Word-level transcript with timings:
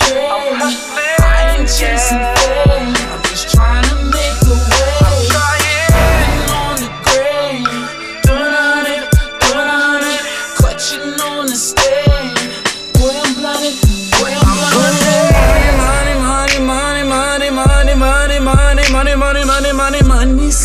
i 0.00 1.56
ain't 1.58 1.68
chasing 1.68 2.18
just 3.28 3.54
trying 3.54 3.82
to 3.84 3.96
make 4.06 4.42
a 4.44 4.54
way. 4.54 4.92
On 6.52 6.76
the 6.76 6.90
doing 7.12 7.64
doing 8.22 8.54
clutching 10.56 11.20
on 11.20 11.46
the. 11.46 11.91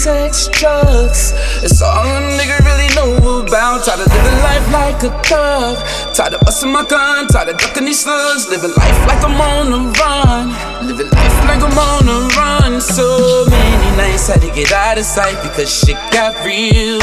Sex, 0.08 0.48
drugs. 0.48 1.34
It's 1.66 1.82
all 1.82 2.08
a 2.08 2.22
nigga 2.40 2.58
really 2.64 2.88
know 2.96 3.44
about. 3.44 3.84
Tired 3.84 4.00
of 4.00 4.08
living 4.16 4.40
life 4.40 4.68
like 4.72 5.04
a 5.04 5.12
thug. 5.28 5.76
Tired 6.16 6.34
of 6.36 6.40
busting 6.48 6.72
my 6.72 6.86
gun, 6.86 7.28
tired 7.28 7.50
of 7.50 7.58
ducking 7.58 7.84
these 7.84 8.04
slugs. 8.06 8.48
Living 8.48 8.72
life 8.72 9.00
like 9.10 9.22
I'm 9.28 9.36
on 9.36 9.66
the 9.76 9.82
run. 10.00 10.46
Living 10.88 11.12
life 11.12 11.38
like 11.50 11.62
I'm 11.68 11.78
on 11.78 12.06
the 12.08 12.20
run. 12.40 12.80
So 12.80 13.46
many 13.50 13.98
nights 13.98 14.28
had 14.28 14.40
to 14.48 14.52
get 14.56 14.72
out 14.72 14.98
of 14.98 15.04
sight 15.04 15.38
because 15.44 15.68
shit 15.68 16.00
got 16.16 16.34
real. 16.46 17.02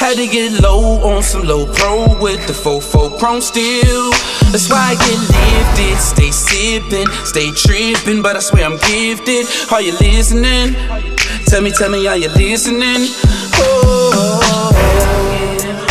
Had 0.00 0.16
to 0.16 0.26
get 0.26 0.62
low 0.62 1.04
on 1.04 1.22
some 1.22 1.44
low 1.44 1.66
pro 1.66 2.16
with 2.18 2.40
the 2.46 2.54
4-4 2.54 3.18
chrome 3.18 3.42
steel. 3.42 4.08
That's 4.52 4.70
why 4.70 4.80
I 4.92 4.94
get 5.04 5.20
lifted, 5.36 5.98
stay 6.00 6.30
sipping, 6.30 7.08
stay 7.26 7.50
tripping, 7.52 8.22
but 8.22 8.36
I 8.36 8.40
swear 8.40 8.64
I'm 8.64 8.78
gifted. 8.88 9.44
Are 9.70 9.82
you 9.82 9.92
listening? 10.00 11.17
Tell 11.48 11.62
me, 11.62 11.70
tell 11.70 11.88
me, 11.90 12.06
are 12.06 12.16
you 12.16 12.28
listening? 12.28 13.08
Oh, 13.54 14.70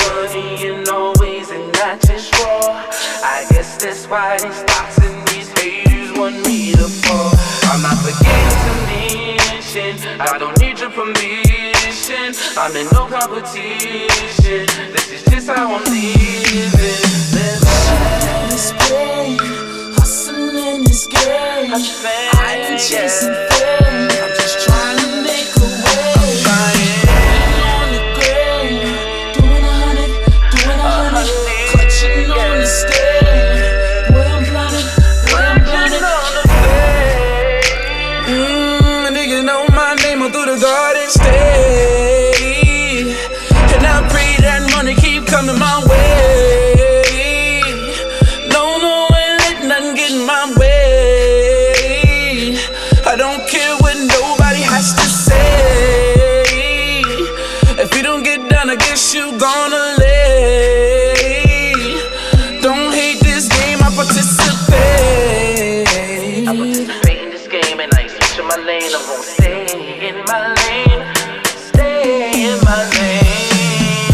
money 0.06 0.68
in 0.68 0.88
all 0.88 1.14
ways 1.20 1.50
and 1.50 1.74
not 1.74 2.00
just 2.02 2.32
raw. 2.38 2.86
I 3.24 3.44
guess 3.50 3.82
that's 3.82 4.06
why 4.06 4.38
these 4.38 4.62
thoughts 4.62 5.00
and 5.00 5.28
these 5.30 5.50
haters 5.60 6.16
want 6.16 6.46
me 6.46 6.74
to 6.74 6.88
fall. 7.02 7.34
I'm 7.74 7.82
not 7.82 7.98
forgetting 7.98 8.60
to 8.68 8.74
mention. 8.86 10.22
I 10.22 10.38
don't 10.38 10.60
need 10.60 10.80
your 10.80 10.92
permission. 10.92 12.36
I'm 12.56 12.76
in 12.76 12.86
no 12.94 13.08
competition. 13.08 14.68
This 14.94 15.12
is 15.12 15.24
just 15.24 15.48
how 15.48 15.74
I'm 15.74 15.84
living. 15.86 16.70
this 18.54 18.74
pain, 18.86 19.40
hustling 19.98 20.84
this 20.84 21.08
game. 21.08 21.74
I 21.74 22.68
ain't 22.70 22.80
chasing 22.80 23.34
fame. 23.50 24.12
I'm 24.22 24.36
just 24.38 24.68
trying 24.68 24.97
don't 53.28 53.48
care 53.50 53.76
what 53.84 53.98
nobody 53.98 54.62
has 54.74 54.94
to 54.94 55.06
say. 55.26 56.44
If 57.84 57.94
you 57.96 58.02
don't 58.02 58.24
get 58.24 58.50
done, 58.50 58.70
I 58.70 58.76
guess 58.78 59.14
you 59.14 59.38
gonna 59.38 59.96
lay. 60.00 61.14
Don't 62.62 62.94
hate 62.94 63.20
this 63.20 63.50
game, 63.60 63.80
I 63.88 63.90
participate. 64.00 65.88
I 66.48 66.54
participate 66.56 67.20
in 67.26 67.30
this 67.36 67.48
game 67.48 67.80
and 67.84 67.92
I 67.98 68.02
ain't 68.04 68.12
switching 68.12 68.48
my 68.48 68.60
lane. 68.70 68.92
I'm 68.96 69.04
gonna 69.10 69.24
stay 69.36 70.08
in 70.10 70.18
my 70.32 70.40
lane. 70.60 71.02
Stay 71.70 72.48
in 72.48 72.58
my 72.70 72.80
lane. 72.96 74.12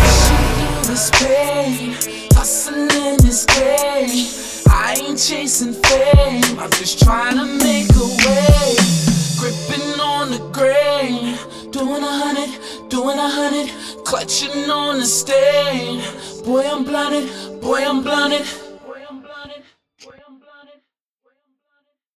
this 0.89 1.05
pain, 1.19 1.42
chasing 5.53 5.73
fame, 5.83 6.59
I'm 6.59 6.71
just 6.71 6.99
trying 7.03 7.37
to 7.37 7.45
make 7.45 7.89
a 7.91 8.07
way. 8.25 8.75
Gripping 9.37 9.99
on 9.99 10.31
the 10.31 10.39
grain, 10.51 11.37
doing 11.69 12.01
a 12.01 12.11
hundred, 12.11 12.89
doing 12.89 13.19
a 13.19 13.29
hundred, 13.29 13.69
clutching 14.03 14.69
on 14.71 14.97
the 14.97 15.05
stain. 15.05 16.01
Boy, 16.43 16.65
I'm 16.65 16.83
blinded, 16.83 17.61
boy, 17.61 17.83
I'm 17.83 18.01
blinded. 18.01 18.62